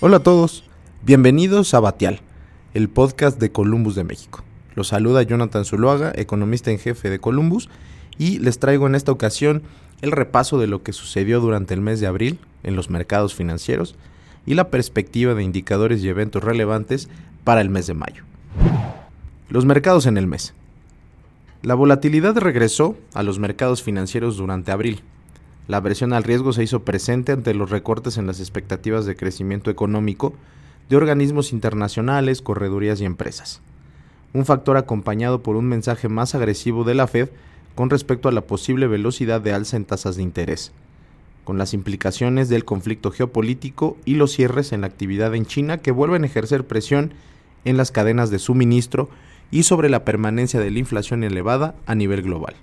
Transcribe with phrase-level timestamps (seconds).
[0.00, 0.64] Hola a todos,
[1.02, 2.20] bienvenidos a Batial,
[2.74, 4.42] el podcast de Columbus de México.
[4.74, 7.70] Los saluda Jonathan Zuluaga, economista en jefe de Columbus,
[8.18, 9.62] y les traigo en esta ocasión
[10.02, 13.94] el repaso de lo que sucedió durante el mes de abril en los mercados financieros
[14.46, 17.08] y la perspectiva de indicadores y eventos relevantes
[17.44, 18.24] para el mes de mayo.
[19.48, 20.54] Los mercados en el mes.
[21.62, 25.02] La volatilidad regresó a los mercados financieros durante abril,
[25.66, 29.70] la aversión al riesgo se hizo presente ante los recortes en las expectativas de crecimiento
[29.70, 30.34] económico
[30.90, 33.62] de organismos internacionales, corredurías y empresas.
[34.34, 37.30] Un factor acompañado por un mensaje más agresivo de la Fed
[37.74, 40.72] con respecto a la posible velocidad de alza en tasas de interés,
[41.44, 45.92] con las implicaciones del conflicto geopolítico y los cierres en la actividad en China que
[45.92, 47.14] vuelven a ejercer presión
[47.64, 49.08] en las cadenas de suministro
[49.50, 52.54] y sobre la permanencia de la inflación elevada a nivel global.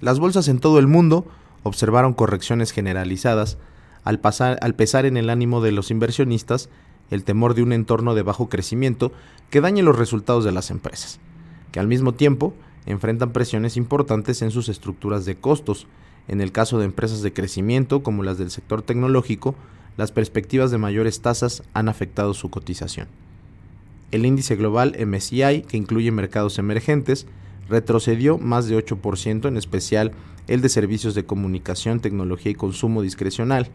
[0.00, 1.26] Las bolsas en todo el mundo
[1.62, 3.58] observaron correcciones generalizadas
[4.04, 6.68] al, pesar en el ánimo de los inversionistas
[7.10, 9.12] el temor de un entorno de bajo crecimiento
[9.50, 11.20] que dañe los resultados de las empresas,
[11.70, 12.54] que al mismo tiempo
[12.86, 15.86] enfrentan presiones importantes en sus estructuras de costos.
[16.28, 19.54] En el caso de empresas de crecimiento como las del sector tecnológico,
[19.96, 23.08] las perspectivas de mayores tasas han afectado su cotización.
[24.10, 27.26] El índice global MSCI, que incluye mercados emergentes,
[27.68, 30.12] retrocedió más de 8%, en especial
[30.48, 33.70] el de servicios de comunicación, tecnología y consumo discrecional.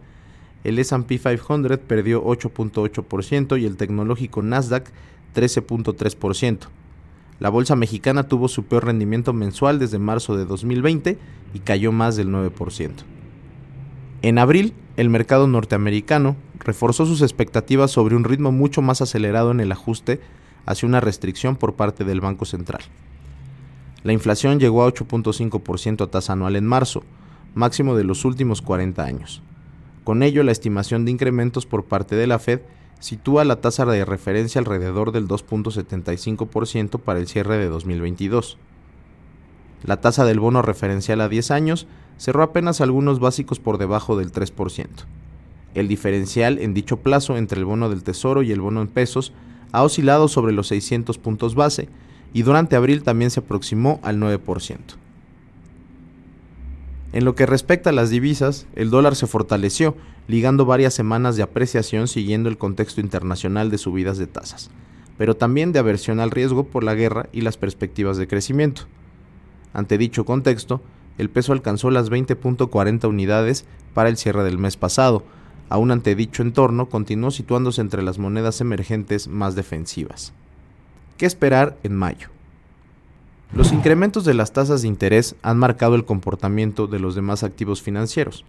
[0.63, 4.91] El SP 500 perdió 8.8% y el tecnológico Nasdaq
[5.35, 6.67] 13.3%.
[7.39, 11.17] La bolsa mexicana tuvo su peor rendimiento mensual desde marzo de 2020
[11.53, 12.91] y cayó más del 9%.
[14.23, 19.59] En abril, el mercado norteamericano reforzó sus expectativas sobre un ritmo mucho más acelerado en
[19.59, 20.19] el ajuste
[20.65, 22.81] hacia una restricción por parte del Banco Central.
[24.07, 27.03] La inflación llegó a 8.5% a tasa anual en marzo,
[27.55, 29.41] máximo de los últimos 40 años.
[30.05, 32.61] Con ello, la estimación de incrementos por parte de la Fed
[33.01, 38.57] sitúa la tasa de referencia alrededor del 2.75% para el cierre de 2022.
[39.83, 41.85] La tasa del bono referencial a 10 años
[42.15, 44.87] cerró apenas algunos básicos por debajo del 3%.
[45.73, 49.33] El diferencial en dicho plazo entre el bono del Tesoro y el bono en pesos
[49.73, 51.89] ha oscilado sobre los 600 puntos base,
[52.33, 54.77] y durante abril también se aproximó al 9%.
[57.13, 59.95] En lo que respecta a las divisas, el dólar se fortaleció,
[60.27, 64.69] ligando varias semanas de apreciación siguiendo el contexto internacional de subidas de tasas,
[65.17, 68.83] pero también de aversión al riesgo por la guerra y las perspectivas de crecimiento.
[69.73, 70.81] Ante dicho contexto,
[71.17, 75.23] el peso alcanzó las 20.40 unidades para el cierre del mes pasado,
[75.69, 80.33] aún ante dicho entorno continuó situándose entre las monedas emergentes más defensivas.
[81.17, 82.29] ¿Qué esperar en mayo?
[83.51, 87.81] Los incrementos de las tasas de interés han marcado el comportamiento de los demás activos
[87.81, 88.45] financieros.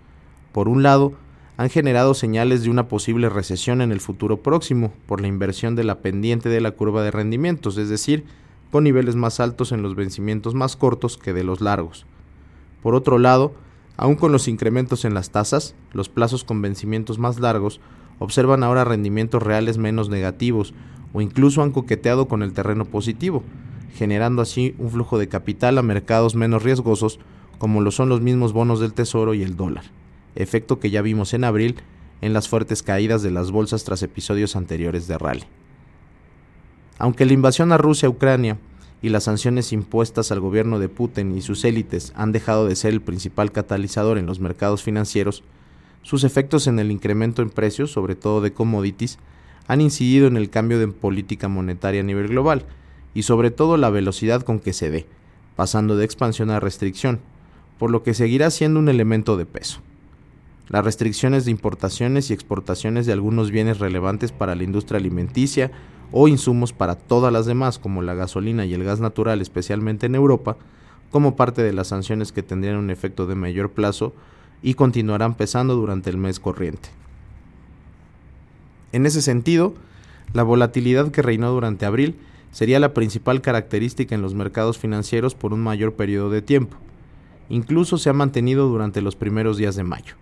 [0.53, 1.15] Por un lado,
[1.57, 5.85] han generado señales de una posible recesión en el futuro próximo por la inversión de
[5.85, 8.25] la pendiente de la curva de rendimientos, es decir,
[8.71, 12.05] con niveles más altos en los vencimientos más cortos que de los largos.
[12.83, 13.55] Por otro lado,
[13.97, 17.81] aun con los incrementos en las tasas, los plazos con vencimientos más largos
[18.19, 20.75] observan ahora rendimientos reales menos negativos,
[21.13, 23.43] o incluso han coqueteado con el terreno positivo,
[23.95, 27.19] generando así un flujo de capital a mercados menos riesgosos
[27.59, 29.85] como lo son los mismos bonos del Tesoro y el dólar,
[30.37, 31.77] efecto que ya vimos en abril
[32.21, 35.45] en las fuertes caídas de las bolsas tras episodios anteriores de rally.
[36.99, 38.59] Aunque la invasión a Rusia-Ucrania
[39.03, 42.93] y las sanciones impuestas al gobierno de Putin y sus élites han dejado de ser
[42.93, 45.45] el principal catalizador en los mercados financieros,
[46.03, 49.19] sus efectos en el incremento en precios, sobre todo de commodities,
[49.67, 52.65] han incidido en el cambio de política monetaria a nivel global
[53.15, 55.07] y sobre todo la velocidad con que se dé,
[55.57, 57.21] pasando de expansión a restricción,
[57.79, 59.81] por lo que seguirá siendo un elemento de peso.
[60.69, 65.71] Las restricciones de importaciones y exportaciones de algunos bienes relevantes para la industria alimenticia
[66.13, 70.15] o insumos para todas las demás, como la gasolina y el gas natural, especialmente en
[70.15, 70.57] Europa,
[71.11, 74.15] como parte de las sanciones que tendrían un efecto de mayor plazo
[74.63, 76.91] y continuarán pesando durante el mes corriente.
[78.93, 79.75] En ese sentido,
[80.33, 82.17] la volatilidad que reinó durante abril
[82.53, 86.77] sería la principal característica en los mercados financieros por un mayor periodo de tiempo.
[87.49, 90.15] Incluso se ha mantenido durante los primeros días de mayo.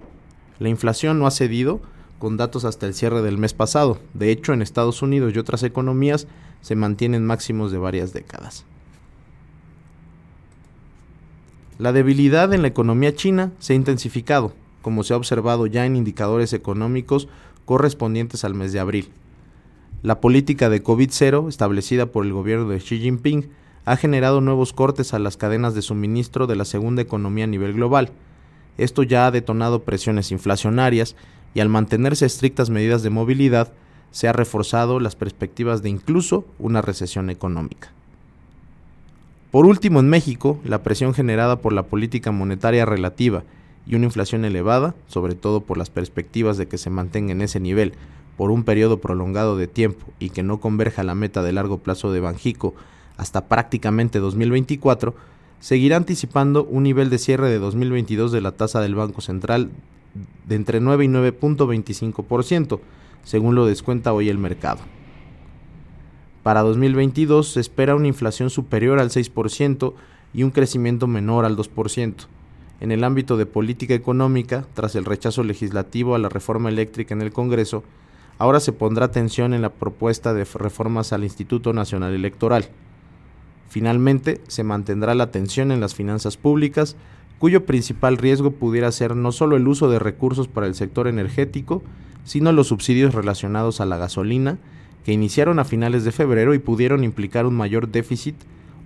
[0.58, 1.80] La inflación no ha cedido,
[2.18, 3.98] con datos hasta el cierre del mes pasado.
[4.14, 6.26] De hecho, en Estados Unidos y otras economías
[6.62, 8.64] se mantienen máximos de varias décadas.
[11.78, 15.94] La debilidad en la economía china se ha intensificado, como se ha observado ya en
[15.94, 17.28] indicadores económicos
[17.66, 19.10] correspondientes al mes de abril.
[20.02, 23.50] La política de COVID-0 establecida por el gobierno de Xi Jinping
[23.84, 27.74] ha generado nuevos cortes a las cadenas de suministro de la segunda economía a nivel
[27.74, 28.10] global.
[28.78, 31.14] Esto ya ha detonado presiones inflacionarias
[31.54, 33.72] y al mantenerse estrictas medidas de movilidad,
[34.12, 37.92] se ha reforzado las perspectivas de incluso una recesión económica.
[39.56, 43.42] Por último, en México, la presión generada por la política monetaria relativa
[43.86, 47.58] y una inflación elevada, sobre todo por las perspectivas de que se mantenga en ese
[47.58, 47.94] nivel
[48.36, 52.12] por un periodo prolongado de tiempo y que no converja la meta de largo plazo
[52.12, 52.74] de Banjico
[53.16, 55.14] hasta prácticamente 2024,
[55.58, 59.70] seguirá anticipando un nivel de cierre de 2022 de la tasa del Banco Central
[60.46, 62.78] de entre 9 y 9.25%,
[63.24, 64.80] según lo descuenta hoy el mercado.
[66.46, 69.94] Para 2022 se espera una inflación superior al 6%
[70.32, 72.14] y un crecimiento menor al 2%.
[72.78, 77.22] En el ámbito de política económica, tras el rechazo legislativo a la reforma eléctrica en
[77.22, 77.82] el Congreso,
[78.38, 82.68] ahora se pondrá atención en la propuesta de reformas al Instituto Nacional Electoral.
[83.68, 86.94] Finalmente, se mantendrá la atención en las finanzas públicas,
[87.40, 91.82] cuyo principal riesgo pudiera ser no solo el uso de recursos para el sector energético,
[92.22, 94.58] sino los subsidios relacionados a la gasolina,
[95.06, 98.34] que iniciaron a finales de febrero y pudieron implicar un mayor déficit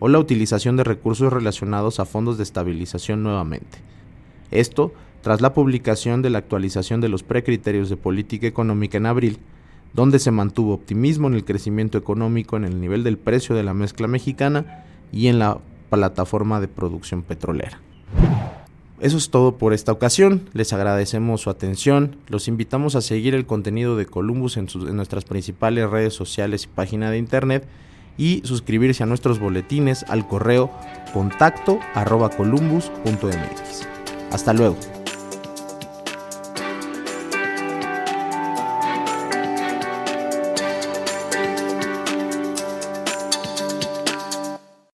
[0.00, 3.78] o la utilización de recursos relacionados a fondos de estabilización nuevamente.
[4.50, 9.38] Esto tras la publicación de la actualización de los precriterios de política económica en abril,
[9.94, 13.72] donde se mantuvo optimismo en el crecimiento económico en el nivel del precio de la
[13.72, 15.56] mezcla mexicana y en la
[15.88, 17.80] plataforma de producción petrolera.
[19.00, 23.46] Eso es todo por esta ocasión, les agradecemos su atención, los invitamos a seguir el
[23.46, 27.66] contenido de Columbus en, nuestras principales redes sociales y página de internet
[28.18, 30.70] y suscribirse a nuestros boletines al correo
[31.14, 33.86] contacto arroba columbus.mx.
[34.32, 34.76] Hasta luego.